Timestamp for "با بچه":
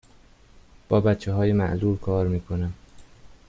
0.89-1.33